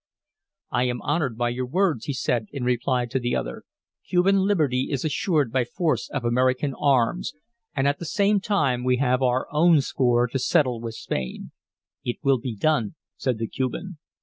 [0.71, 3.65] "I am honored by your words," he said, in reply to the other.
[4.09, 7.33] "Cuban liberty is assured by force of American arms,
[7.75, 11.51] and at the same time we have our own score to settle with Spain."
[12.03, 13.99] "It will be done," said the Cuban.